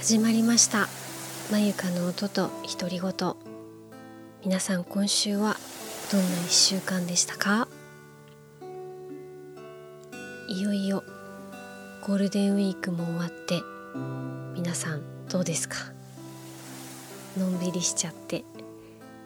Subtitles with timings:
[0.00, 0.88] 始まりました。
[1.52, 3.12] まゆかの音と独り言。
[4.42, 5.58] 皆さん今週は
[6.10, 7.68] どんな1週間でしたか？
[10.48, 11.04] いよいよ
[12.00, 13.60] ゴールデンウィークも終わって
[14.54, 15.76] 皆さんどうですか？
[17.36, 18.42] のんびりしちゃって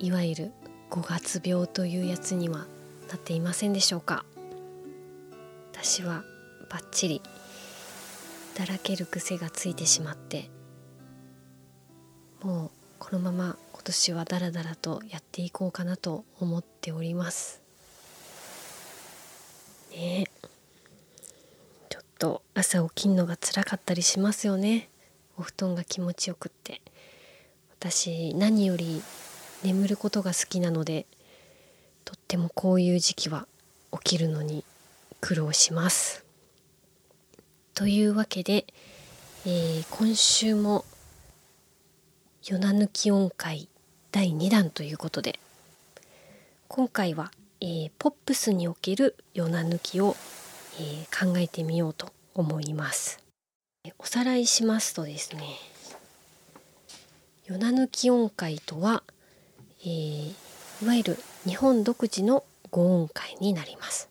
[0.00, 0.52] いわゆる
[0.90, 2.66] 5月病というやつには
[3.08, 4.24] なっていませんでしょうか？
[5.72, 6.24] 私は
[6.68, 7.22] バッチリ
[8.58, 10.50] だらける癖がついてしまって
[12.42, 17.60] もうこのまま今年はダラダラとやっていこうかなと思っております。
[19.90, 20.24] ね。
[21.88, 24.88] ちょっと朝起きんのが辛かったりしますよね。
[25.38, 26.80] お布団が気持ちよくって。
[27.78, 29.02] 私何より
[29.62, 31.06] 眠ることが好きなので
[32.04, 33.46] とってもこういう時期は
[33.92, 34.64] 起きるのに
[35.20, 36.24] 苦労します。
[37.74, 38.66] というわけで、
[39.44, 40.84] えー、今週も
[42.48, 43.68] 夜な抜き音階
[44.12, 45.40] 第2弾ということで
[46.68, 50.14] 今回は、えー、ポップスにおける夜な抜きを、
[50.78, 53.18] えー、考えてみようと思います。
[53.98, 55.42] おさらいしますとですね
[57.46, 59.02] 夜な抜き音階とは、
[59.80, 60.28] えー、
[60.84, 64.08] いわゆる日本独自の5音階になります。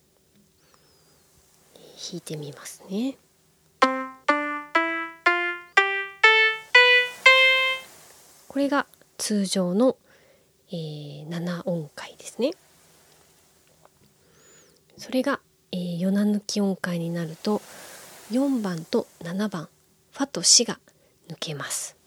[1.74, 3.16] 弾いてみますね。
[8.56, 8.86] これが
[9.18, 9.98] 通常の、
[10.70, 12.52] えー、7音階ですね。
[14.96, 15.40] それが、
[15.72, 17.60] えー、夜な抜き音階になると
[18.30, 19.68] 4番と7番
[20.10, 20.78] ファとシが
[21.28, 21.98] 抜けます。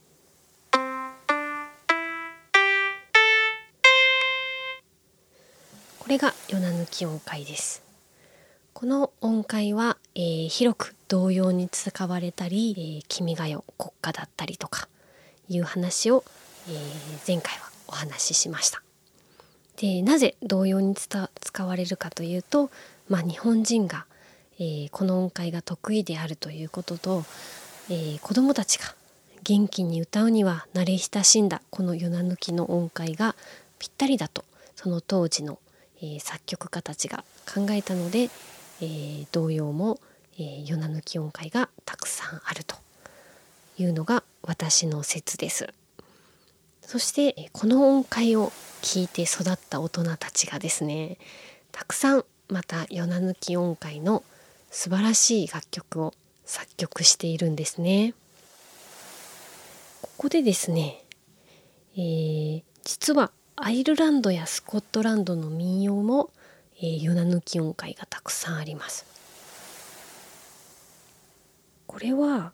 [6.00, 7.83] これが夜な抜き音階です。
[8.73, 14.89] この音階は、えー、広く童謡に使われたり「えー、君が代」国歌だったりとか
[15.50, 16.23] いう話を、
[16.67, 16.75] えー、
[17.27, 18.82] 前回はお話ししました。
[19.77, 22.70] でなぜ童謡に使われるかというと、
[23.08, 24.05] まあ、日本人が、
[24.59, 27.23] えー、この音階が得意であるということと、
[27.89, 28.93] えー、子どもたちが
[29.43, 33.36] 元気に歌うには慣れ親しんだこの夜な抜きの音階が
[33.80, 34.43] ぴったりだと
[34.76, 35.59] その当時の、
[36.02, 38.30] えー、作曲家たちが考えたので、
[38.82, 39.99] えー、童謡も、
[40.38, 42.76] えー、夜な抜き音階がたくさんあると
[43.80, 45.73] いうのが私の説です。
[46.82, 48.52] そしてこの音階を
[48.82, 51.17] 聞いて育った大人たちがですね
[51.72, 54.23] たくさんまた夜な抜き音階の
[54.72, 56.14] 素晴らしい楽曲を
[56.45, 58.16] 作曲しているんですね。
[60.02, 61.04] ここでですね、
[61.95, 66.32] えー、実はアイルランドやスコットランドの民謡も、
[66.78, 69.06] えー、夜な抜き音階がたくさんあります。
[71.86, 72.52] これは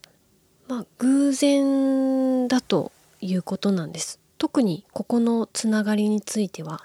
[0.68, 4.20] まあ偶然だということなんです。
[4.38, 6.82] 特にここのつながりについては、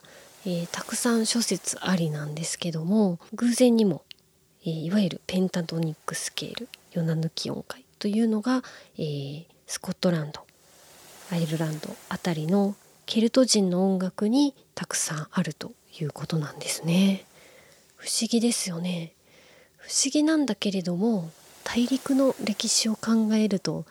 [0.46, 4.02] えー、たくさん諸説ありなんですけども偶然にも、
[4.62, 8.62] えー、いわゆるペンタトニックスケール夜な抜き音階というのが、
[8.96, 10.40] えー、スコットランド
[11.32, 12.74] アイルランドあたりの
[13.06, 17.24] ケルト人の音楽にたくさんあるということなんですね。
[17.96, 19.12] 不思議ですよね。
[19.76, 21.30] 不思議なんだけれども
[21.72, 23.84] 大陸の歴史を考えると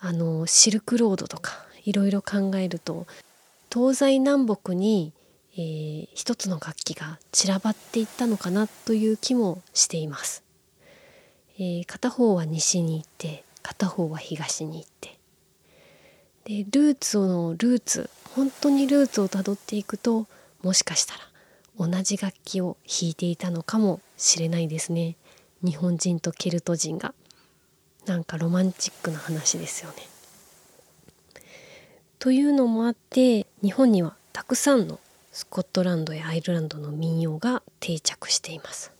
[0.00, 3.06] あのシルクロードとかいろいろ考えると
[3.72, 5.12] 東西南北に、
[5.52, 10.42] えー、一つの楽器が散らばっていったのかなという気もしています。
[11.56, 15.16] えー、片方は西に行って片方は東に行って。
[16.46, 20.26] でルーツのルーツ本当にルーツをたどっていくと
[20.64, 21.20] もしかしたら
[21.78, 25.14] 同じ楽器を弾いていたのかもしれないですね。
[25.62, 27.14] 日本人とケルト人が。
[28.06, 29.96] なんかロマンチックな話ですよね。
[32.18, 35.00] というのもあって日本にはたくさんの
[35.32, 38.92] スコットランドやアイルランドの民謡が定着しています。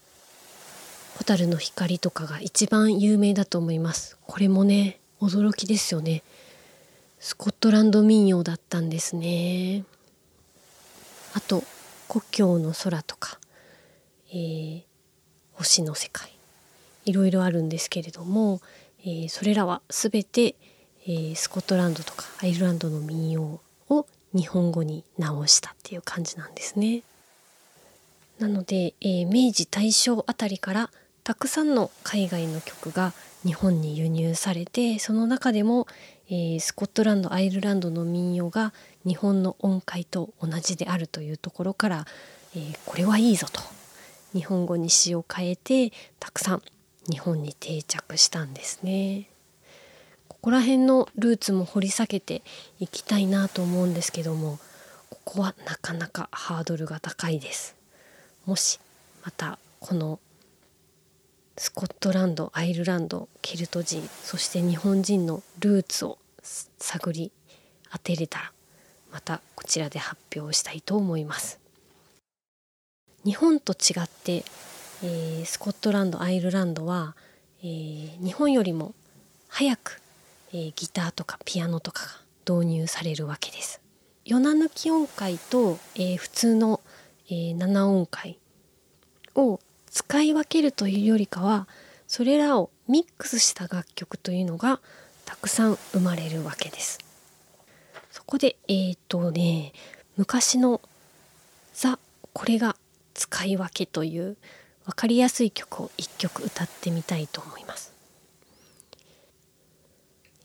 [1.17, 4.17] 蛍の光とかが一番有名だと思います。
[4.27, 6.23] これもね驚きですよね。
[7.19, 9.85] スコットランド民謡だったんですね。
[11.35, 11.63] あと
[12.09, 13.39] 故郷の空とか、
[14.31, 14.83] えー、
[15.53, 16.33] 星の世界。
[17.05, 18.61] いろいろあるんですけれども、
[19.05, 20.55] えー、それらは全て
[21.07, 27.03] えー、スコットランドとかアイルランドの民謡を日本語に直したっていう感じなんですね。
[28.39, 30.91] なので、えー、明治大正あたりから
[31.25, 33.13] たくさんの海外の曲が
[33.45, 35.87] 日本に輸入されてその中でも、
[36.29, 38.73] えー、スコットランドアイルランドの民謡が
[39.07, 42.07] 日本の音階と同じであるというところから、
[42.55, 43.61] えー、これはいいぞと
[44.33, 46.63] 日本語に詩を変えてたくさん
[47.11, 49.29] 日本に定着したんですね。
[50.29, 52.43] ここら辺のルーツも掘り下げて
[52.79, 54.59] いきたいなと思うんですけども
[55.11, 57.77] ここはなかなかハードルが高いです
[58.47, 58.81] もし
[59.23, 60.19] またこの
[61.59, 66.17] スコットランドアイルランドケルト人そして日本人のルーツを
[66.79, 67.33] 探り
[67.93, 68.53] 当てれたら
[69.13, 71.61] またこちらで発表したいと思います
[73.25, 74.45] 日本と違って、
[75.03, 77.17] えー、スコットランドアイルランドは、
[77.63, 78.95] えー、日本よりも
[79.49, 80.01] 早く、
[80.53, 82.05] えー、ギターとかピアノとか
[82.47, 83.81] が導入されるわけです。
[84.25, 86.81] ヨナ抜き音階と、え普通の、
[87.29, 88.39] え7音階
[89.35, 89.61] を
[89.91, 91.67] 使い分けるというよりかは
[92.07, 94.81] それらをミックスした楽曲というのが
[95.25, 96.99] たくさん生まれるわけです。
[98.11, 99.73] そこでえっ、とね
[100.17, 100.81] 昔の
[101.73, 101.99] ザ・
[102.33, 102.77] これが
[103.15, 104.37] 使い分けという
[104.91, 107.93] 分かりやすい曲を1曲歌ってみたいと思います。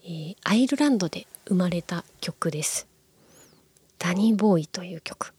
[0.04, 2.86] えー、アイルランドで生まれた曲です。
[3.98, 5.34] ダニーボーイという曲。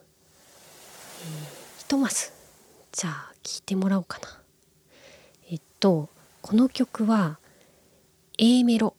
[1.21, 2.33] えー、ひとまず
[2.91, 4.27] じゃあ聴いてもらおうかな。
[5.51, 6.09] えっと
[6.41, 7.39] この曲は
[8.37, 8.93] A メロ、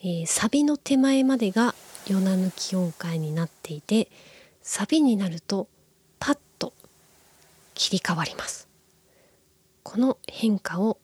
[0.00, 1.76] えー、サビの手前までが
[2.08, 4.08] ヨナ抜き音階になっていて
[4.60, 5.68] サビになると
[6.18, 6.72] パッと
[7.74, 8.65] 切り替わります
[9.88, 10.98] この変化を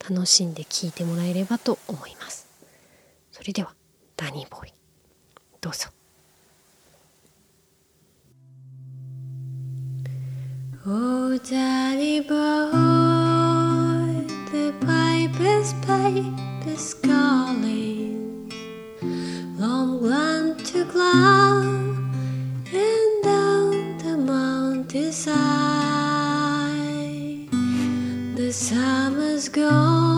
[0.00, 2.48] 楽しんで聴いてもらえればと思います
[3.30, 3.72] それでは
[4.16, 4.72] ダニーボーイ
[5.60, 5.88] どうぞ
[10.84, 12.34] Oh, Danny boy,
[14.50, 16.76] the pipe is played, the
[17.06, 18.13] calling.
[29.44, 30.13] was gone.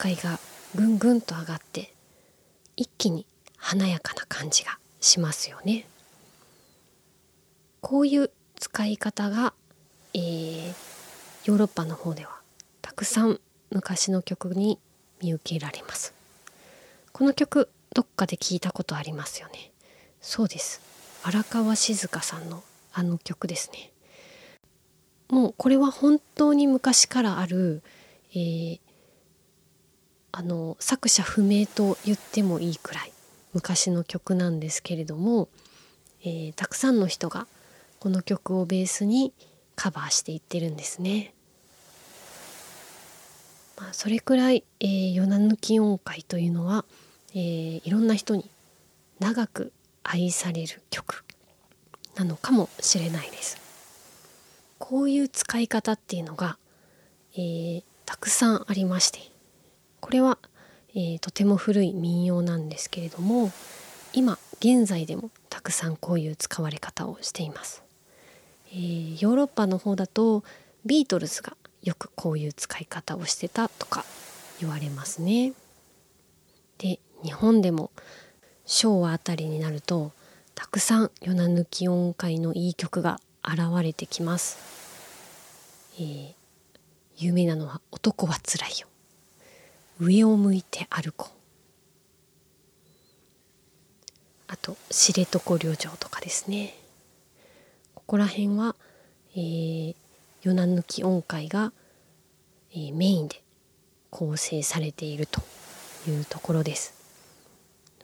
[0.00, 0.38] 音階が
[0.74, 1.92] ぐんぐんと上がって
[2.74, 3.26] 一気に
[3.58, 5.86] 華やかな感じがしますよね。
[7.82, 9.52] こういう使い方が、
[10.14, 10.72] えー、
[11.44, 12.30] ヨーロッパの方では
[12.80, 14.78] たくさん昔の曲に
[15.22, 16.14] 見受けられます。
[17.12, 19.70] この曲どっかで聞いたことありますよね。
[20.22, 20.80] そうです。
[21.24, 22.62] 荒川静香さんの
[22.94, 23.92] あの曲ですね。
[25.28, 27.82] もうこれは本当に昔からある、
[28.32, 28.80] えー、
[30.32, 33.12] あの作者不明と言ってもいいくらい
[33.52, 35.48] 昔の曲なんですけれども、
[36.22, 37.46] えー、たくさんの人が
[37.98, 39.32] この曲をベースに
[39.74, 41.34] カバーしていってるんですね。
[43.76, 46.84] まあ、それくらい、えー、ヨナ抜き音階というのは、
[47.32, 48.50] えー、いろんな人に
[49.18, 49.72] 長く
[50.02, 51.24] 愛される曲
[52.16, 53.58] なのかもしれないです。
[54.78, 56.58] こういう使い方っていうのが、
[57.34, 59.20] えー、たくさんありまして
[60.10, 60.38] これは、
[60.92, 63.52] えー、とても古い民謡なんですけれども
[64.12, 67.84] 今現在でもたくさんこういう使われ方をしています、
[68.72, 70.42] えー、ヨーロッパの方だと
[70.84, 74.04] ビートルズがよくこういう使い方をしてたとか
[74.58, 75.52] 言われますね。
[76.78, 77.92] で日本でも
[78.66, 80.10] 昭和あたりになると
[80.56, 84.58] たくさん夜な抜き音階のいい曲が現れてきます、
[86.00, 86.34] えー、
[87.18, 88.88] 有名なのは「男はつらいよ」
[90.00, 91.34] 上を向いて歩こう。
[94.48, 96.74] あと知床旅情とかですね。
[97.94, 98.74] ここら辺は、
[99.34, 99.94] えー、
[100.42, 101.72] 夜な抜き音階が、
[102.72, 103.42] えー、メインで
[104.10, 105.40] 構成されていると
[106.08, 106.94] いうところです。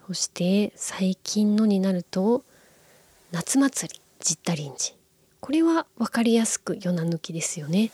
[0.06, 2.44] そして最近のになると
[3.32, 4.94] 夏祭りジッタリンジ。
[5.40, 7.90] これは分かりやすく夜な抜きですよね。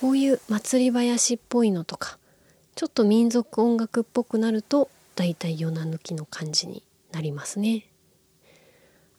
[0.00, 2.18] こういう祭り林っぽいのとか
[2.80, 6.82] ちょっと民族音楽っぽくなるとだいたい夜な抜きの感じに
[7.12, 7.84] なりますね。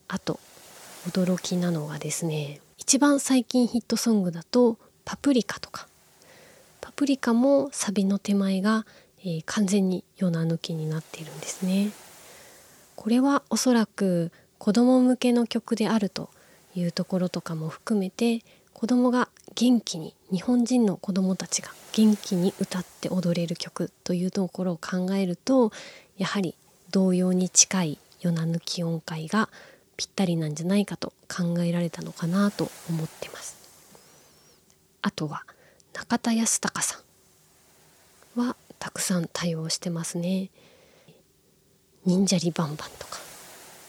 [0.08, 0.39] あと
[1.06, 5.88] 驚きなのがですね一番最近ヒットソングだと「パプリカ」とか
[6.82, 8.88] パプリカもサビの手前が、
[9.20, 11.91] えー、完全に夜な抜きになっているんですね。
[12.96, 16.32] これはおそらく子供向けの曲であると
[16.74, 25.72] いうところとかも含めて子供が元気に日本人の子供たちが元気に歌って踊れる曲というところを考えると
[26.18, 26.56] やはり
[26.90, 29.50] 童謡に近い夜な抜き音階が
[29.98, 33.58] ぴったりなんじゃないかと考えられたのかなと思ってます。
[35.02, 35.44] あとは
[35.94, 37.00] 中田康隆さ
[38.38, 40.50] んはたくさん対応してますね。
[42.06, 43.20] 忍者リバンバンとか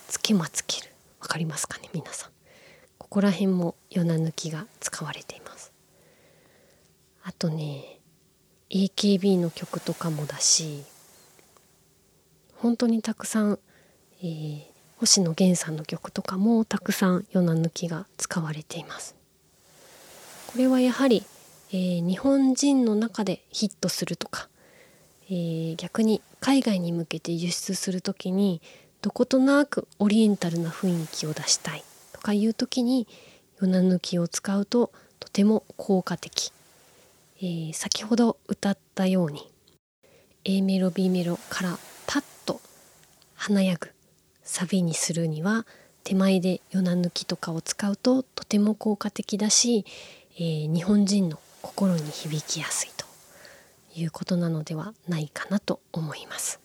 [0.09, 2.31] つけまつけるわかりますかね皆さん。
[2.99, 5.42] ここら辺も夜な抜きが使われています
[7.25, 7.99] あとね
[8.71, 10.85] AKB の曲とかもだし
[12.57, 13.59] 本当にたくさん、
[14.23, 14.63] えー、
[14.99, 19.17] 星野源さんの曲とかもたくさん夜な抜きが使われています。
[20.47, 21.25] これはやはり、
[21.73, 24.49] えー、日本人の中でヒットするとか、
[25.29, 28.61] えー、逆に海外に向けて輸出する時に
[29.01, 33.09] どことなくオリエンタルな雰囲気を出したいとかいう時に
[33.61, 36.53] 夜な抜きを使うととても効果的、
[37.43, 39.51] えー、先ほど歌ったように
[40.45, 42.61] A メロ B メロからパッと
[43.35, 43.91] 華やぐ
[44.43, 45.67] サビにするには
[46.05, 49.85] 手前で夜な抜きとかを使うととても効果的だし、
[50.37, 53.05] えー、日本人の心に響きやすいと
[53.95, 56.61] いうことなのではないかなと思います。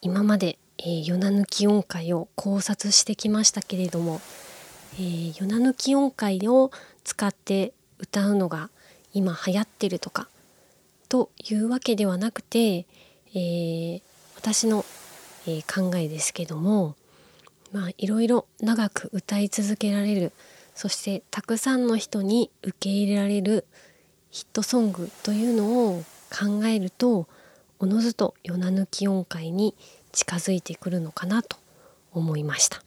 [0.00, 4.20] 今までえー、夜な抜き音階を考察してきましたけれども、
[4.96, 6.72] えー、夜な抜き音階を
[7.04, 8.70] 使って歌うのが
[9.14, 10.28] 今流行ってるとか
[11.08, 12.86] というわけではなくて、
[13.34, 14.02] えー、
[14.36, 14.84] 私の、
[15.46, 16.96] えー、考えですけども
[17.72, 20.32] まあいろいろ長く歌い続けられる
[20.74, 23.66] そしてたくさんの人に受け入れられる
[24.30, 27.26] ヒットソングというのを考えると
[27.78, 29.74] おのずと夜な抜き音階に
[30.12, 31.56] 近づいてくるのかなと
[32.12, 32.82] 思いました。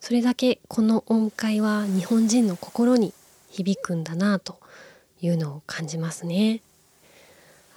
[0.00, 3.12] それだけこの音階は日本人の心に
[3.50, 4.58] 響くんだなと
[5.20, 6.60] いうのを感じますね。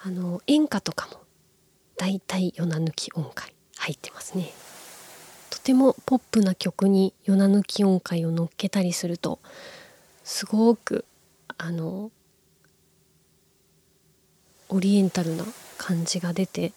[0.04, 1.22] あの演歌とかも
[1.98, 4.52] だいたい夜な抜き音階入ってますね。
[5.50, 9.40] とてもポップな曲に夜な抜き音階を乗っけたりすると
[10.24, 11.06] すごく
[11.58, 12.10] あの
[14.70, 15.44] オリエンタルな
[15.78, 16.72] 感じが出て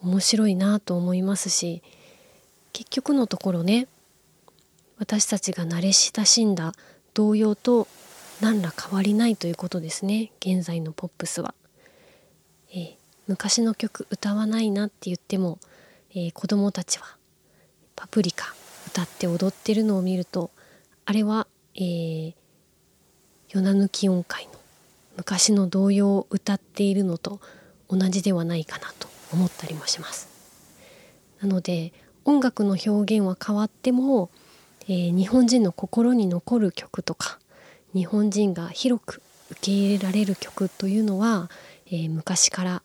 [0.00, 1.82] 面白いなと思いますし
[2.72, 3.88] 結局のところね
[4.98, 6.72] 私たちが慣れ親しんだ
[7.12, 7.88] 童謡と
[8.40, 11.54] 何ら変わりないということですね現在のポップスは。
[12.72, 12.94] えー、
[13.26, 15.58] 昔の曲歌わないなって言っても、
[16.12, 17.16] えー、子供たちは
[17.96, 18.54] 「パプリカ」
[18.86, 20.50] 歌って踊ってるのを見ると
[21.04, 22.34] あれは、えー、
[23.50, 24.52] 夜な抜き音階の
[25.16, 27.40] 昔の童謡を歌っているのと
[27.88, 30.28] 同じではないかなと思ったりもします。
[31.40, 31.92] なので
[32.24, 34.30] 音楽の表現は変わっても、
[34.84, 37.39] えー、日本人の心に残る曲とか
[37.94, 41.50] 日本人が広く受け入れられる曲というのは、
[41.86, 42.82] えー、昔から、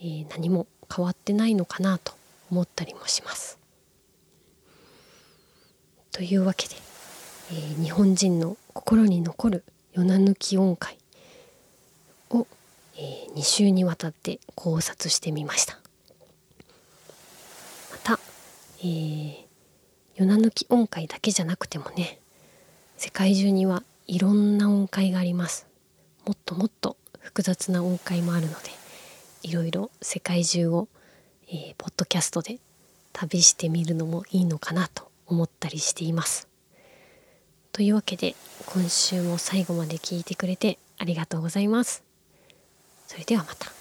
[0.00, 2.12] えー、何も変わってないのかなと
[2.50, 3.58] 思ったりもします。
[6.12, 6.74] というわけで、
[7.52, 10.98] えー、日本人の心に残る夜な抜き音階
[12.30, 12.46] を、
[12.96, 15.80] えー、2週にわたって考察してみました。
[18.82, 19.34] えー、
[20.16, 22.18] 夜な抜き音階だけじゃなくてもね
[22.96, 25.68] 世界中にはいろんな音階があります
[26.26, 28.70] もっともっと複雑な音階もあるので
[29.44, 30.88] いろいろ世界中を、
[31.48, 32.58] えー、ポッドキャストで
[33.12, 36.48] 旅してみるのもいいのかなと思ったりしています。
[37.72, 38.34] というわけで
[38.66, 42.02] 今週も最後まで聞いてくれてありがとうございます。
[43.06, 43.79] それではまた。